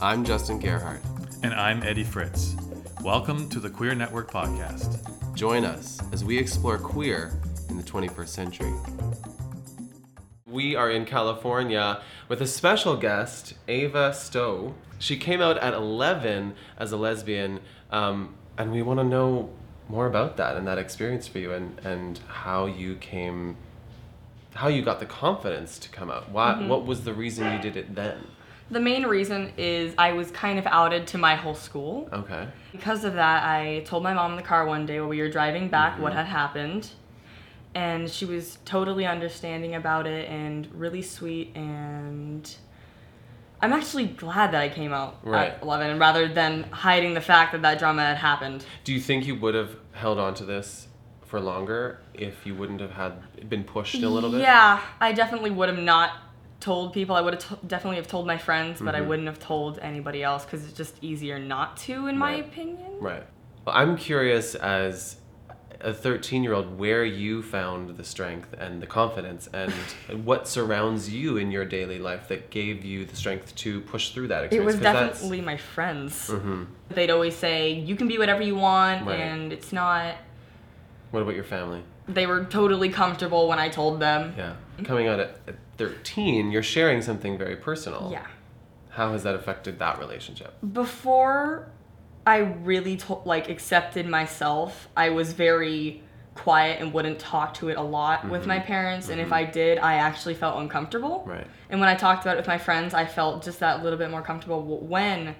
[0.00, 1.00] I'm Justin Gerhardt.
[1.42, 2.54] And I'm Eddie Fritz.
[3.02, 5.34] Welcome to the Queer Network Podcast.
[5.34, 7.32] Join us as we explore queer
[7.68, 8.72] in the 21st century.
[10.46, 14.74] We are in California with a special guest, Ava Stowe.
[15.00, 19.50] She came out at 11 as a lesbian, um, and we want to know
[19.88, 23.56] more about that and that experience for you and, and how you came,
[24.54, 26.30] how you got the confidence to come out.
[26.30, 28.26] Why, What was the reason you did it then?
[28.70, 32.08] The main reason is I was kind of outed to my whole school.
[32.12, 32.46] Okay.
[32.72, 35.30] Because of that, I told my mom in the car one day while we were
[35.30, 36.02] driving back Mm-hmm.
[36.02, 36.90] what had happened.
[37.74, 41.54] And she was totally understanding about it and really sweet.
[41.56, 42.52] And
[43.60, 45.52] I'm actually glad that I came out Right.
[45.52, 48.64] at 11 rather than hiding the fact that that drama had happened.
[48.84, 50.88] Do you think you would have held on to this
[51.26, 54.40] for longer if you wouldn't have had been pushed a little bit?
[54.40, 56.10] Yeah, I definitely would have not
[56.60, 57.14] told people.
[57.16, 59.08] I would have t- definitely have told my friends, but I Mm-hmm.
[59.08, 62.44] wouldn't have told anybody else because it's just easier not to, in my Right.
[62.46, 62.92] opinion.
[63.00, 63.24] Right.
[63.64, 65.16] Well, I'm curious as
[65.80, 69.72] a 13 year old where you found the strength and the confidence and
[70.24, 74.26] what surrounds you in your daily life that gave you the strength to push through
[74.26, 74.66] that It experience.
[74.66, 76.28] was 'Cause that's- definitely my friends.
[76.30, 76.66] Mhm.
[76.88, 79.20] They'd always say, "You can be whatever you want," Right.
[79.20, 80.16] and it's not.
[81.12, 81.82] What about your family?
[82.08, 84.34] They were totally comfortable when I told them.
[84.36, 84.54] Yeah.
[84.84, 88.10] Coming out at, at 13, you're sharing something very personal.
[88.12, 88.26] Yeah.
[88.90, 90.54] How has that affected that relationship?
[90.72, 91.70] Before
[92.26, 96.02] I really to- like accepted myself, I was very
[96.38, 98.66] quiet and wouldn't talk to it a lot with my mm-hmm.
[98.66, 99.08] parents.
[99.08, 99.34] And if mm-hmm.
[99.34, 101.24] I did, I actually felt uncomfortable.
[101.26, 101.46] Right.
[101.68, 104.10] And when I talked about it with my friends, I felt just that little bit
[104.10, 104.62] more comfortable.
[104.62, 105.34] When,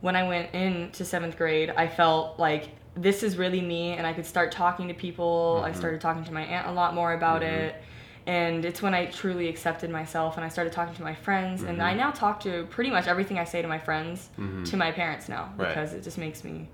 [0.00, 4.12] when I went into seventh grade, I felt like this is really me, and I
[4.12, 5.60] could start talking to people.
[5.62, 5.78] I mm-hmm.
[5.78, 7.82] started talking to my aunt a lot more about it,
[8.26, 11.82] and it's when I truly accepted myself, and I started talking to my friends, and
[11.82, 11.98] I mm-hmm.
[11.98, 14.64] now talk to pretty much everything I say to my friends mm-hmm.
[14.64, 15.68] to my parents now Right.
[15.68, 16.68] because it just makes me.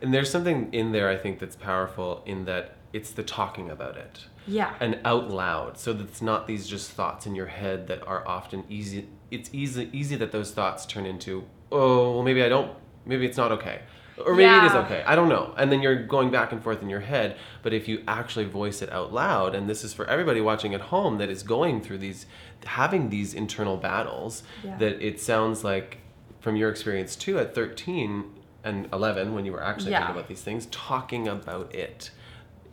[0.00, 3.96] And there's something in there I think that's powerful in that it's the talking about
[3.96, 4.26] it.
[4.48, 4.74] Yeah.
[4.78, 8.26] and out loud so that it's not these just thoughts in your head that are
[8.28, 12.70] often easy it's easy easy that those thoughts turn into oh well maybe i don't
[13.04, 13.80] maybe it's not okay
[14.24, 16.80] or maybe it is okay i don't know and then you're going back and forth
[16.82, 20.06] in your head but if you actually voice it out loud and this is for
[20.08, 22.26] everybody watching at home that is going through these
[22.64, 24.76] having these internal battles Yeah.
[24.78, 25.98] that it sounds like
[26.40, 28.24] from your experience too at 13
[28.64, 29.98] and 11 when you were actually Yeah.
[30.00, 32.10] thinking about these things talking about it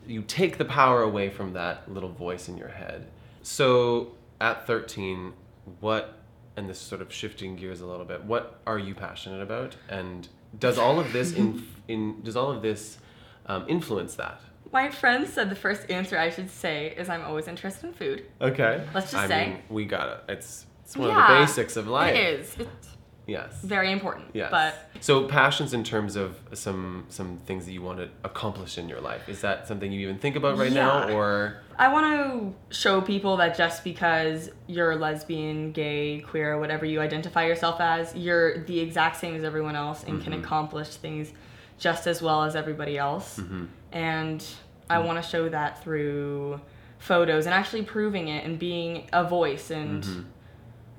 [0.06, 3.08] you take the power away from that little voice in your head.
[3.42, 5.32] So at 13,
[5.80, 6.16] what,
[6.58, 9.78] and this sort of shifting gears a little bit, what are you passionate about?
[9.88, 10.28] And
[10.60, 12.98] does all of this in, in does all of this
[13.46, 14.42] um, influence that?
[14.72, 18.26] My friends said the first answer I should say is I'm always interested in food.
[18.42, 18.88] Okay.
[18.94, 19.48] Let's just I say.
[19.48, 20.24] mean, we got it.
[20.30, 22.16] It's it's one of the basics of life.
[22.16, 22.56] It is.
[22.60, 23.62] It's Yes.
[23.62, 24.26] very important.
[24.34, 24.52] Yes.
[24.52, 28.90] But so passions in terms of some some things that you want to accomplish in
[28.90, 29.30] your life.
[29.30, 33.38] Is that something you even think about right now or I want to show people
[33.38, 39.18] that just because you're lesbian, gay, queer, whatever you identify yourself as, you're the exact
[39.18, 40.44] same as everyone else and can mm-hmm.
[40.44, 41.32] accomplish things
[41.80, 43.40] just as well as everybody else.
[43.40, 43.66] Mm-hmm.
[43.92, 44.46] And
[44.90, 46.60] I want to show that through
[47.00, 50.22] photos and actually proving it and being a voice and mm-hmm.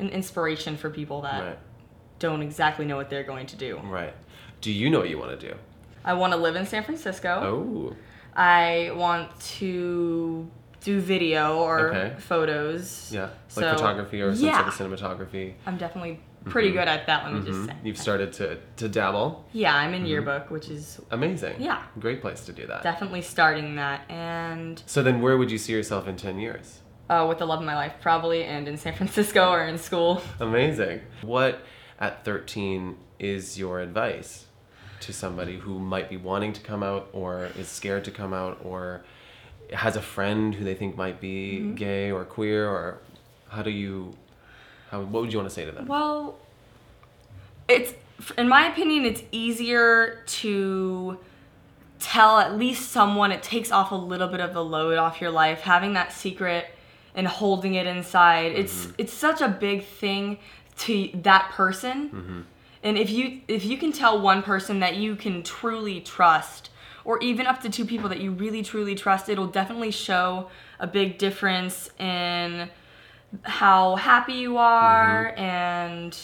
[0.00, 1.58] an inspiration for people that right
[2.18, 3.78] don't exactly know what they're going to do.
[3.84, 4.14] right.
[4.60, 5.54] Do you know what you want to do?
[6.04, 7.40] I want to live in San Francisco.
[7.42, 7.96] Oh.
[8.34, 10.48] I want to
[10.82, 12.14] do video or Okay.
[12.18, 13.10] photos.
[13.12, 14.68] Yeah, like So- photography or some yeah.
[14.70, 15.54] sort of cinematography.
[15.66, 17.24] I'm definitely pretty good at that.
[17.24, 17.72] Let me just say.
[17.72, 17.86] Mm-hmm.
[17.86, 19.44] You've started to, to dabble.
[19.52, 21.56] Yeah, I'm in yearbook, which is Amazing.
[21.58, 21.82] Yeah.
[21.98, 22.82] Great place to do that.
[22.82, 24.02] definitely starting that.
[24.10, 26.80] And So then, where would you see yourself in 10 years?
[27.10, 30.22] uh, with the love of my life, probably, and in San Francisco or in school.
[30.40, 31.00] Amazing.
[31.22, 31.60] What
[31.98, 34.46] at 13 is your advice
[35.00, 38.58] to somebody who might be wanting to come out or is scared to come out
[38.64, 39.02] or
[39.72, 41.74] has a friend who they think might be Mm-hmm.
[41.74, 42.98] gay or queer or
[43.48, 44.14] how do you
[44.90, 45.86] how what would you want to say to them?
[45.86, 46.36] Well,
[47.68, 47.94] it's
[48.38, 51.18] in my opinion, it's easier to
[51.98, 53.32] tell at least someone.
[53.32, 55.60] It takes off a little bit of the load off your life.
[55.60, 56.66] Having that secret
[57.14, 58.52] and holding it inside.
[58.52, 60.38] It's it's such a big thing
[60.78, 62.10] to that person.
[62.10, 62.40] Mm-hmm.
[62.82, 66.70] And if you if you can tell one person that you can truly trust
[67.04, 70.48] or even up to two people that you really truly trust, it'll definitely show
[70.78, 72.68] a big difference in
[73.42, 75.40] how happy you are mm-hmm.
[75.40, 76.18] and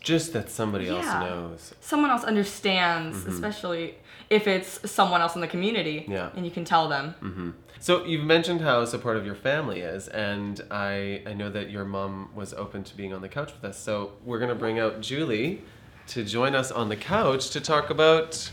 [0.00, 1.74] Just that somebody else knows.
[1.80, 3.96] Someone else understands, especially
[4.30, 6.00] if it's someone else in the community.
[6.00, 6.12] Mm-hmm.
[6.12, 6.30] Yeah.
[6.34, 7.54] And you can tell them.
[7.80, 12.30] So you've mentioned how supportive your family is, and I I know that your mom
[12.34, 13.78] was open to being on the couch with us.
[13.78, 15.62] So we're gonna bring out Julie
[16.08, 18.50] to join us on the couch to talk about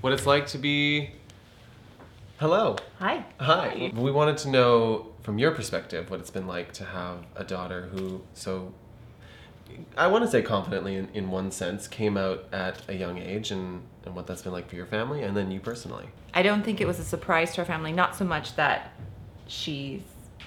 [0.00, 1.10] what it's like to be.
[2.38, 2.76] Hello.
[2.98, 3.24] Hi.
[3.38, 3.92] Hi.
[3.94, 7.90] We wanted to know from your perspective what it's been like to have a daughter
[7.92, 8.72] who so
[9.96, 13.50] I want to say confidently in, in one sense came out at a young age
[13.50, 16.06] and, and what that's been like for your family and then you personally.
[16.34, 18.92] I don't think it was a surprise to our family, not so much that
[19.46, 20.02] she's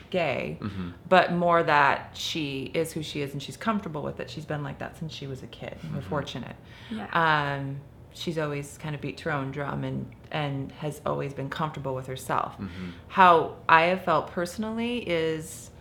[0.09, 0.89] gay, Mm-hmm.
[1.09, 4.29] but more that she is who she is and she's comfortable with it.
[4.29, 5.75] She's been like that since she was a kid.
[5.83, 6.09] We're Mm-hmm.
[6.09, 6.55] fortunate.
[6.91, 7.07] Yeah.
[7.57, 7.77] Um,
[8.13, 12.05] she's always kind of beat her own drum and, and has always been comfortable with
[12.07, 12.53] herself.
[12.53, 12.89] Mm-hmm.
[13.07, 15.71] How I have felt personally is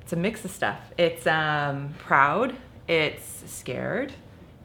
[0.00, 0.80] it's a mix of stuff.
[0.98, 2.56] It's um, proud,
[2.88, 4.12] it's scared,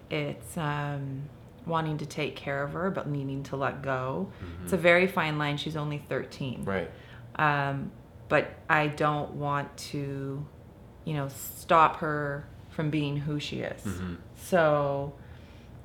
[0.10, 1.24] it's um,
[1.66, 4.32] wanting to take care of her but needing to let go.
[4.64, 5.58] It's a very fine line.
[5.58, 6.64] She's only 13.
[6.66, 6.90] Right.
[7.36, 7.92] Um,
[8.28, 10.46] but I don't want to,
[11.06, 13.82] you know, stop her from being who she is.
[13.84, 14.16] Mm-hmm.
[14.38, 15.14] So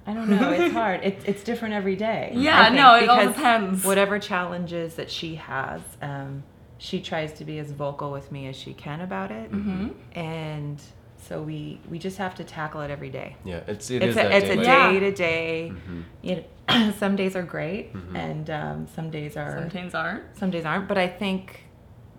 [0.07, 0.51] I don't know.
[0.53, 1.01] It's hard.
[1.03, 2.33] It's it's different every day.
[2.35, 3.85] Yeah, think, no, it all depends.
[3.85, 6.43] Whatever challenges that she has, um,
[6.79, 9.89] she tries to be as vocal with me as she can about it, Mm-hmm.
[10.19, 10.83] and
[11.29, 13.37] so we we just have to tackle it every day.
[13.44, 14.93] Yeah, it's it it's is a, that it's day a by Yeah.
[14.93, 15.73] day to day.
[15.75, 16.00] Mm-hmm.
[16.23, 20.25] You know, some days are great, and um, some days are Sometimes aren't.
[20.38, 21.65] some days aren't but i think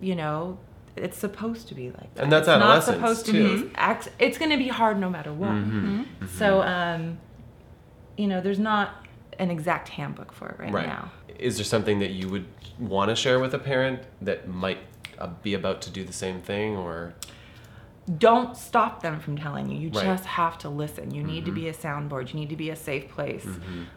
[0.00, 0.58] you know
[0.94, 3.64] it's supposed to be like that And that's it's not supposed to too.
[3.68, 6.26] be act, it's going to be hard no matter what Mm-hmm.
[6.40, 7.18] so um
[8.16, 8.88] you know there's not
[9.38, 10.86] an exact handbook for it right, Right.
[10.86, 12.46] now Is there something that you would
[12.78, 14.78] want to share with a parent that might
[15.18, 17.14] uh, be about to do the same thing or
[18.18, 19.96] don't stop them from telling you you Right.
[20.04, 20.12] Mm-hmm.
[20.12, 22.76] just have to listen you need to be a soundboard you need to be a
[22.76, 23.46] safe place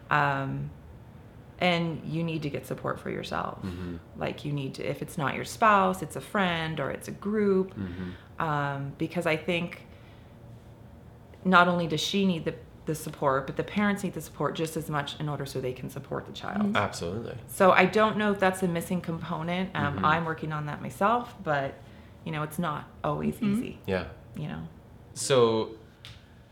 [0.09, 0.69] um
[1.59, 3.97] and you need to get support for yourself Mm-hmm.
[4.17, 7.11] like you need to if it's not your spouse it's a friend or it's a
[7.11, 8.43] group Mm-hmm.
[8.43, 9.85] um, because i think
[11.45, 14.75] not only does she need the, the support but the parents need the support just
[14.75, 18.31] as much in order so they can support the child absolutely so i don't know
[18.31, 20.05] if that's a missing component um, Mm-hmm.
[20.05, 21.75] i'm working on that myself but
[22.29, 23.53] you know it's not always mm-hmm.
[23.53, 24.05] easy yeah
[24.35, 24.61] you know
[25.13, 25.71] so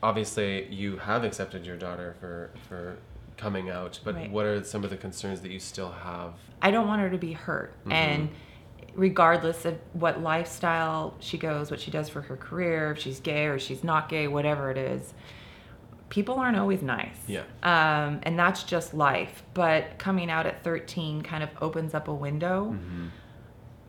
[0.02, 2.98] obviously you have accepted your daughter for for
[3.38, 4.32] coming out but Right.
[4.32, 7.18] what are some of the concerns that you still have I don't want her to
[7.18, 7.74] be hurt.
[7.82, 7.92] Mm-hmm.
[7.92, 8.30] And
[8.96, 13.46] regardless of what lifestyle she goes, what she does for her career, if she's gay
[13.46, 15.14] or she's not gay, whatever it is,
[16.10, 17.18] people aren't always nice.
[17.28, 17.44] Yeah.
[17.64, 19.44] Um, and that's just life.
[19.54, 23.08] But coming out at 13 kind of opens up a window mm-hmm.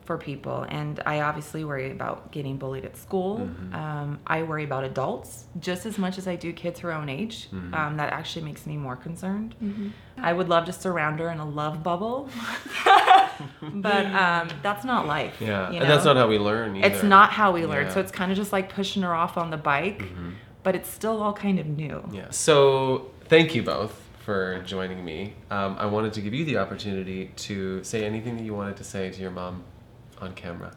[0.09, 0.65] For people.
[0.69, 3.47] And I obviously worry about getting bullied at school.
[3.73, 7.47] Um, I worry about adults just as much as I do kids her own age.
[7.51, 9.53] Um, that actually makes me more concerned.
[10.17, 12.27] I would love to surround her in a love bubble,
[13.61, 15.35] but um, that's not life.
[15.39, 16.87] yeah you and that's not how we learn either.
[16.87, 17.85] It's not how we learn.
[17.85, 17.93] Yeah.
[17.93, 20.01] So it's kind of just like pushing her off on the bike,
[20.63, 22.03] but it's still all kind of new.
[22.11, 23.93] yeah so thank you both
[24.25, 28.43] for joining me um, i wanted to give you the opportunity to say anything that
[28.43, 29.63] you wanted to say to your mom
[30.21, 30.71] on camera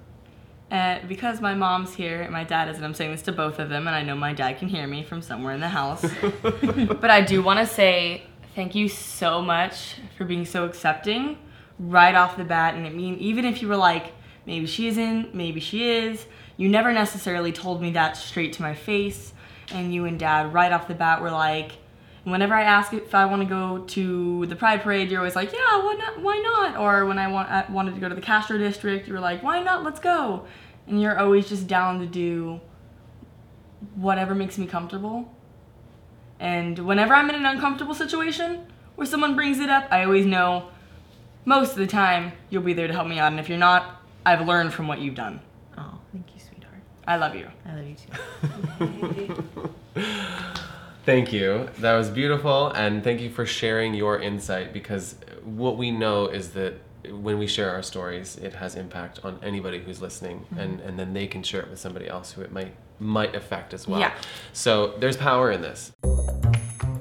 [0.70, 3.68] And because my mom's here and my dad isn't, I'm saying this to both of
[3.68, 6.02] them, and I know my dad can hear me from somewhere in the house.
[6.42, 8.22] but I do want to say
[8.54, 11.38] thank you so much for being so accepting
[11.78, 12.74] right off the bat.
[12.74, 14.12] And I mean, even if you were like,
[14.46, 18.74] maybe she isn't, maybe she is, you never necessarily told me that straight to my
[18.74, 19.32] face.
[19.72, 21.72] And you and dad, right off the bat, were like,
[22.24, 25.52] whenever I ask if I want to go to the Pride Parade, you're always like,
[25.52, 26.22] yeah, why not?
[26.22, 26.76] Why not?
[26.76, 29.42] Or when I, want, I wanted to go to the Castro District, you were like,
[29.42, 29.82] why not?
[29.82, 30.46] Let's go.
[30.86, 32.60] And you're always just down to do
[33.94, 35.32] whatever makes me comfortable.
[36.38, 40.68] And whenever I'm in an uncomfortable situation where someone brings it up, I always know
[41.44, 43.32] most of the time you'll be there to help me out.
[43.32, 45.40] And if you're not, I've learned from what you've done.
[45.76, 46.82] Oh, thank you, sweetheart.
[47.06, 47.48] I love you.
[47.66, 47.96] I love you
[49.94, 50.58] too.
[51.04, 51.68] Thank you.
[51.78, 52.68] That was beautiful.
[52.68, 56.74] And thank you for sharing your insight because what we know is that
[57.10, 60.58] when we share our stories, it has impact on anybody who's listening mm-hmm.
[60.58, 63.74] and, and then they can share it with somebody else who it might might affect
[63.74, 63.98] as well.
[63.98, 64.12] Yeah.
[64.52, 65.92] So there's power in this.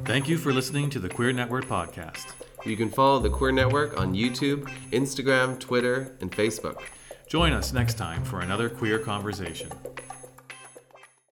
[0.05, 2.33] Thank you for listening to the Queer Network Podcast.
[2.65, 6.81] You can follow the Queer Network on YouTube, Instagram, Twitter, and Facebook.
[7.27, 9.69] Join us next time for another queer conversation.